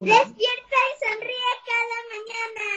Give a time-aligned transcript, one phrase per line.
[0.00, 2.68] Despierta y sonríe cada mañana.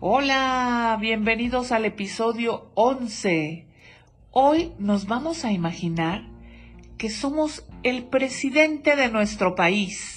[0.00, 3.66] Hola, bienvenidos al episodio 11.
[4.32, 6.28] Hoy nos vamos a imaginar
[6.98, 10.15] que somos el presidente de nuestro país,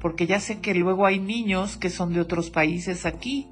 [0.00, 3.48] porque ya sé que luego hay niños que son de otros países aquí,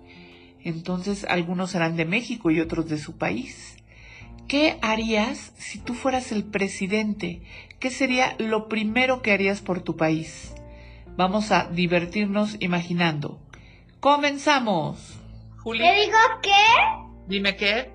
[0.65, 3.77] entonces algunos serán de México y otros de su país.
[4.49, 7.43] ¿Qué harías si tú fueras el presidente?
[7.81, 10.55] ¿Qué sería lo primero que harías por tu país?
[11.17, 13.39] Vamos a divertirnos imaginando.
[14.01, 15.19] ¡Comenzamos!
[15.59, 16.51] Juli, Te digo que
[17.27, 17.91] dime qué.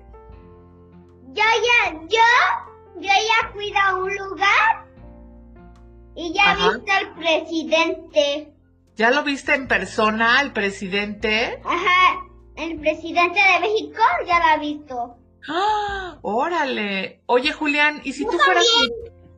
[1.32, 4.86] yo ya, yo, yo ya fui a un lugar
[6.14, 6.72] y ya Ajá.
[6.74, 8.53] viste al presidente.
[8.96, 11.60] ¿Ya lo viste en persona, el presidente?
[11.64, 12.24] Ajá,
[12.56, 15.16] el presidente de México ya lo ha visto.
[15.48, 16.18] ¡Ah!
[16.22, 17.20] Órale.
[17.26, 18.66] Oye, Julián, ¿y si tú fueras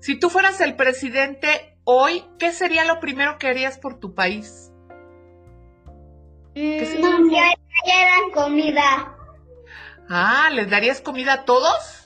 [0.01, 4.71] si tú fueras el presidente hoy, qué sería lo primero que harías por tu país?
[6.55, 7.01] Mm, sí?
[7.01, 9.17] que trajeran comida.
[10.09, 12.06] Ah, ¿les darías comida a todos?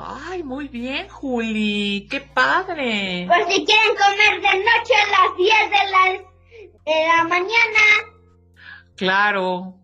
[0.00, 2.06] Ay, muy bien, Juli.
[2.10, 3.26] Qué padre.
[3.26, 6.04] Por si quieren comer de noche a las 10 de la,
[6.84, 7.84] de la mañana.
[8.96, 9.74] Claro.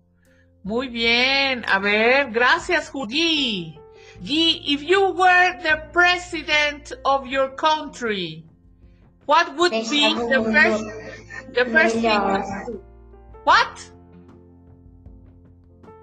[0.62, 1.64] Muy bien.
[1.68, 3.78] A ver, gracias, Juli.
[4.20, 8.44] Guy, if you were the president of your country,
[9.26, 10.84] what would be the first
[11.52, 12.80] the first thing?
[13.44, 13.90] What?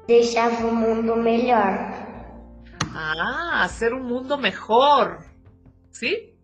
[0.08, 2.11] Deixava o mundo melhor.
[3.04, 5.26] Ah, hacer un mundo mejor.
[5.90, 6.36] ¿Sí?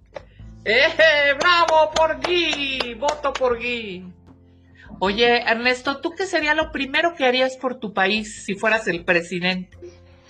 [0.65, 1.35] ¡Eh!
[1.39, 2.95] ¡Bravo por Guy!
[2.95, 4.11] Voto por Guy.
[4.99, 9.05] Oye, Ernesto, ¿tú qué sería lo primero que harías por tu país si fueras el
[9.05, 9.77] presidente?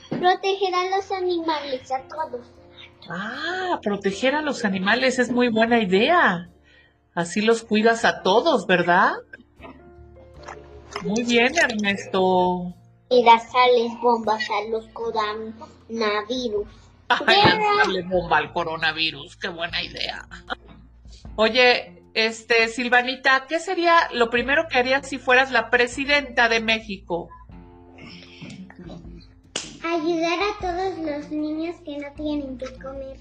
[0.09, 2.46] Proteger a los animales, a todos.
[3.09, 6.50] Ah, proteger a los animales es muy buena idea.
[7.16, 9.13] Así los cuidas a todos, ¿verdad?
[11.03, 12.74] Muy bien, Ernesto.
[13.09, 14.85] Y darles bombas a los
[15.88, 16.68] coronavirus.
[17.09, 20.28] Ay, bomba al coronavirus, qué buena idea.
[21.36, 27.30] Oye, este, Silvanita, ¿qué sería lo primero que harías si fueras la presidenta de México?
[29.84, 33.18] Ayudar a todos los niños que no tienen que comer.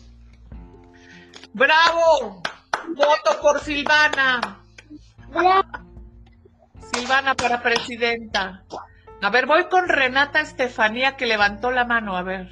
[1.52, 2.42] ¡Bravo!
[2.88, 4.60] Voto por Silvana.
[5.28, 5.68] Bravo.
[6.92, 8.64] Silvana para presidenta.
[9.22, 12.50] A ver, voy con Renata Estefanía que levantó la mano, a ver.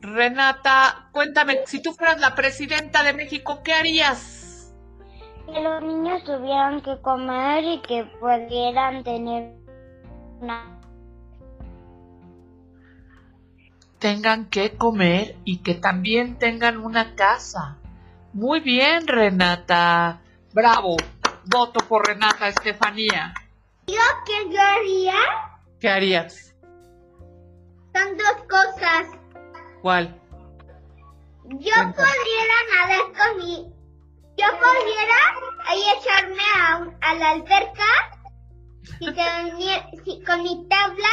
[0.00, 4.74] Renata, cuéntame, si tú fueras la presidenta de México, ¿qué harías?
[5.46, 9.54] Que los niños tuvieran que comer y que pudieran tener
[10.40, 10.80] una...
[13.98, 17.78] tengan que comer y que también tengan una casa.
[18.32, 20.20] Muy bien, Renata.
[20.52, 20.96] Bravo.
[21.44, 23.32] Voto por Renata Estefanía.
[23.92, 25.14] Yo que yo haría
[25.80, 26.54] ¿Qué harías?
[27.94, 29.06] son dos cosas.
[29.82, 30.18] ¿Cuál?
[31.44, 32.02] Yo Cuenta.
[32.02, 33.54] pudiera nadar con mi...
[34.38, 35.18] Yo pudiera
[35.66, 37.84] ahí echarme a, un- a la alberca
[39.00, 39.66] y con mi,
[40.04, 41.08] si- con mi tabla,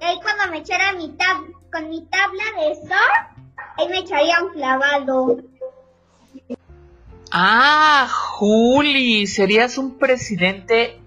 [0.00, 1.38] ahí cuando me echara mi tab,
[1.72, 5.38] con mi tabla de surf, ahí me echaría un clavado.
[7.32, 10.97] Ah, Juli, serías un presidente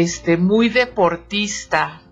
[0.00, 2.02] este muy deportista,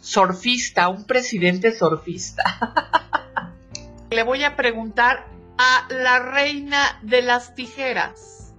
[0.00, 2.42] surfista, un presidente surfista.
[4.10, 5.24] Le voy a preguntar
[5.56, 8.54] a la reina de las tijeras.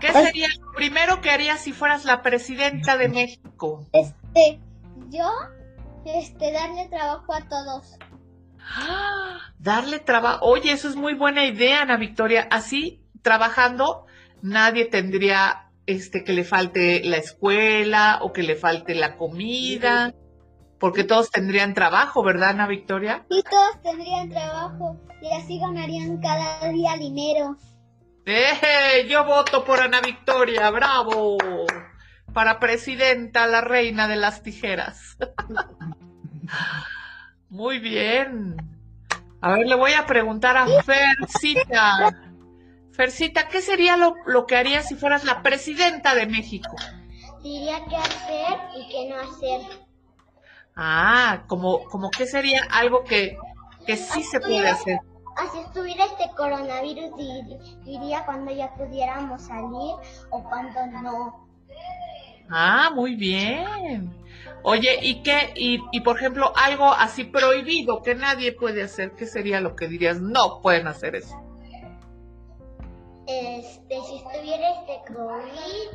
[0.00, 0.26] ¿Qué Ay.
[0.26, 3.86] sería lo primero que harías si fueras la presidenta de México?
[3.94, 4.60] Este,
[5.08, 5.30] yo,
[6.04, 7.96] este, darle trabajo a todos.
[8.60, 9.38] ¡Ah!
[9.58, 10.44] Darle trabajo.
[10.44, 12.48] Oye, eso es muy buena idea, Ana Victoria.
[12.50, 14.04] Así, trabajando,
[14.42, 20.14] nadie tendría este que le falte la escuela o que le falte la comida,
[20.78, 23.24] porque todos tendrían trabajo, ¿verdad, Ana Victoria?
[23.30, 27.56] Y todos tendrían trabajo y así ganarían cada día dinero.
[28.26, 29.06] ¡Eh!
[29.08, 31.36] Yo voto por Ana Victoria, bravo.
[32.32, 35.16] Para presidenta, la reina de las tijeras.
[37.48, 38.56] Muy bien.
[39.40, 42.21] A ver, le voy a preguntar a Fercita.
[42.92, 46.76] Fercita, ¿qué sería lo, lo que harías si fueras la presidenta de México?
[47.42, 49.60] Diría qué hacer y qué no hacer.
[50.76, 53.36] Ah, como, como qué sería algo que,
[53.86, 54.98] que sí se puede hacer.
[55.36, 57.10] así estuviera este coronavirus,
[57.84, 59.94] diría cuando ya pudiéramos salir
[60.30, 61.48] o cuando no.
[62.50, 64.14] Ah, muy bien.
[64.62, 65.52] Oye, ¿y qué?
[65.56, 69.88] Y, y por ejemplo, algo así prohibido que nadie puede hacer, ¿qué sería lo que
[69.88, 70.20] dirías?
[70.20, 71.36] No pueden hacer eso.
[74.22, 75.88] Este, si estuviera este COVID,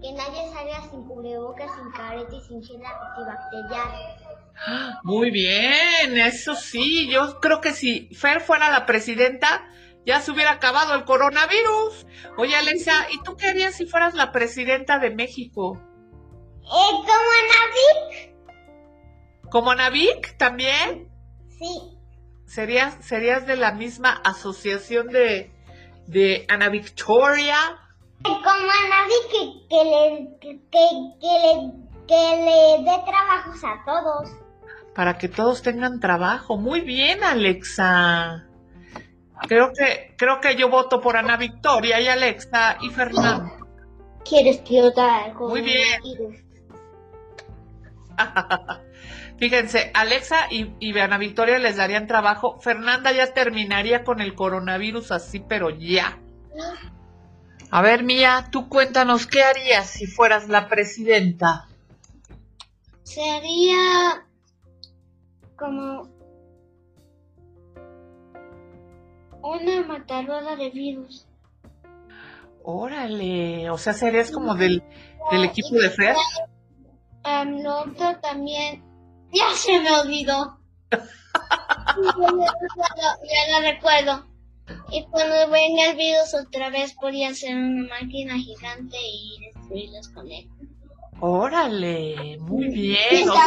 [0.00, 3.90] que nadie salga sin cubrebocas, sin careta y sin gel antibacterial.
[5.02, 9.68] Muy bien, eso sí, yo creo que si Fer fuera la presidenta,
[10.04, 12.06] ya se hubiera acabado el coronavirus.
[12.36, 15.80] Oye, Alexa, ¿y tú qué harías si fueras la presidenta de México?
[16.62, 18.34] Eh, como Anavik.
[19.50, 21.08] ¿Como Anavik también?
[21.50, 21.98] Sí.
[22.46, 25.51] ¿Serías, serías de la misma asociación de,
[26.06, 27.56] de Ana Victoria?
[28.22, 31.72] Como Anavik que, le, que, le,
[32.06, 34.30] que le dé trabajos a todos.
[34.94, 36.56] Para que todos tengan trabajo.
[36.56, 38.46] Muy bien, Alexa.
[39.48, 43.50] Creo que, creo que yo voto por Ana Victoria y Alexa y Fernando.
[44.24, 45.48] Quiero explotar algo.
[45.48, 46.44] Muy bien.
[49.42, 52.60] Fíjense, Alexa y, y Ana Victoria les darían trabajo.
[52.60, 56.20] Fernanda ya terminaría con el coronavirus así, pero ya.
[57.68, 61.66] A ver, Mía, tú cuéntanos, ¿qué harías si fueras la presidenta?
[63.02, 64.24] Sería
[65.56, 66.08] como
[69.42, 71.26] una matarueda de virus.
[72.62, 74.84] Órale, o sea, serías como del,
[75.32, 76.14] del equipo de Fred.
[77.24, 78.84] Um, lo otro también,
[79.32, 80.58] ya se me olvidó.
[81.92, 84.26] ya lo recuerdo.
[84.90, 90.30] Y cuando venga el virus otra vez podría ser una máquina gigante y destruirlos con
[90.30, 90.48] él.
[91.20, 93.28] Órale, muy bien.
[93.28, 93.44] O sea,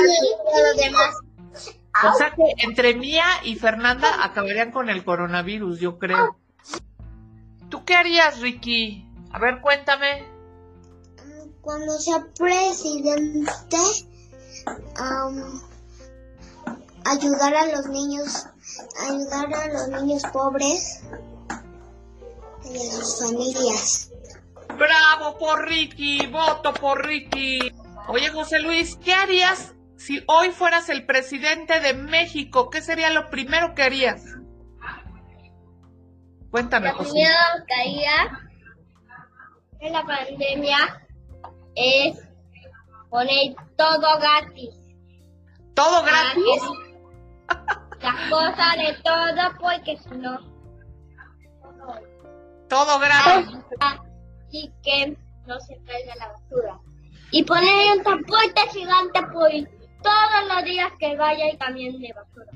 [2.04, 6.38] o sea que entre Mía y Fernanda acabarían con el coronavirus, yo creo.
[7.70, 9.08] ¿Tú qué harías, Ricky?
[9.32, 10.24] A ver, cuéntame.
[11.62, 13.78] Cuando sea presidente,
[15.00, 15.62] um,
[17.06, 18.46] ayudar a los niños,
[19.08, 21.04] ayudar a los niños pobres
[22.66, 24.12] y a sus familias.
[24.78, 27.72] Bravo por Ricky, voto por Ricky.
[28.08, 32.70] Oye, José Luis, ¿qué harías si hoy fueras el presidente de México?
[32.70, 34.24] ¿Qué sería lo primero que harías?
[36.52, 37.12] Cuéntame, Lo José.
[37.12, 37.36] primero
[37.68, 38.40] que haría
[39.80, 41.08] en la pandemia
[41.76, 42.18] es
[43.10, 44.76] poner todo gratis.
[45.74, 46.62] ¿Todo gratis?
[48.06, 50.40] Las cosas de todo porque si no,
[52.70, 53.58] Todo gratis.
[54.52, 56.80] y que no se caiga la basura.
[57.32, 59.50] Y poner un transporte gigante por
[60.02, 62.52] todos los días que vaya y cambien de basura.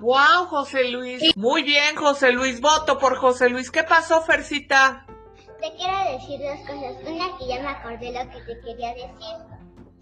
[0.00, 1.36] Wow, José Luis.
[1.36, 2.60] Muy bien, José Luis.
[2.60, 3.70] Voto por José Luis.
[3.70, 5.04] ¿Qué pasó, Fercita?
[5.60, 6.96] Te quiero decir dos cosas.
[7.04, 9.36] Una que ya me acordé lo que te quería decir.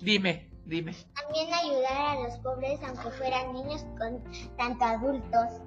[0.00, 0.94] Dime, dime.
[1.14, 4.22] También ayudar a los pobres aunque fueran niños con
[4.56, 5.60] tanto adultos.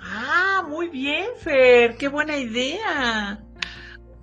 [0.00, 1.96] Ah, muy bien, Fer.
[1.96, 3.40] Qué buena idea.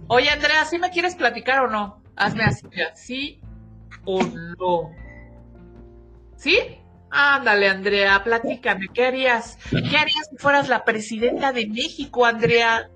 [0.08, 2.02] Oye, Andrea, ¿sí me quieres platicar o no?
[2.16, 3.42] Hazme así, ¿sí
[4.06, 4.92] o no?
[6.36, 6.60] ¿Sí?
[7.10, 9.58] Ándale, Andrea, platícame, ¿qué harías?
[9.70, 12.90] ¿Qué harías si fueras la presidenta de México, Andrea?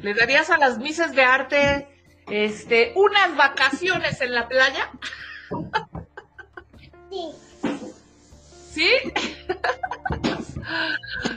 [0.00, 1.91] ¿Le darías a las misas de arte
[2.32, 4.90] este, unas vacaciones en la playa?
[7.10, 7.30] Sí.
[8.70, 8.88] ¿Sí?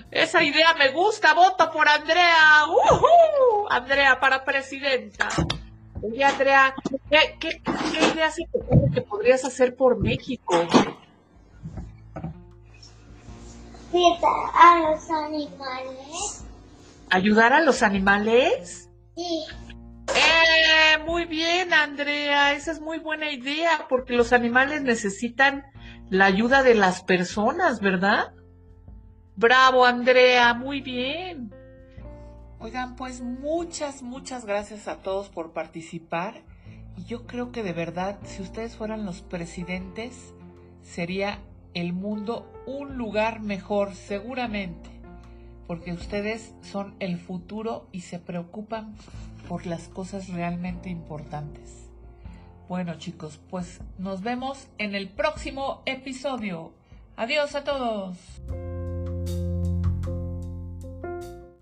[0.10, 2.64] Esa idea me gusta, voto por Andrea.
[3.70, 5.28] Andrea para presidenta.
[6.02, 6.74] Oye, Andrea,
[7.10, 7.62] ¿qué, qué,
[7.92, 10.66] qué idea se te ocurre que podrías hacer por México?
[13.92, 16.46] Cuidar a los animales.
[17.10, 18.90] ¿Ayudar a los animales?
[19.18, 19.46] Sí.
[20.16, 25.64] Eh, muy bien, Andrea, esa es muy buena idea, porque los animales necesitan
[26.10, 28.34] la ayuda de las personas, ¿verdad?
[29.36, 31.52] Bravo, Andrea, muy bien.
[32.60, 36.44] Oigan, pues muchas, muchas gracias a todos por participar.
[36.98, 40.34] Y yo creo que de verdad, si ustedes fueran los presidentes,
[40.82, 41.40] sería
[41.74, 44.90] el mundo un lugar mejor, seguramente.
[45.68, 48.96] Porque ustedes son el futuro y se preocupan
[49.48, 51.90] por las cosas realmente importantes.
[52.68, 56.74] Bueno chicos, pues nos vemos en el próximo episodio.
[57.16, 58.18] Adiós a todos.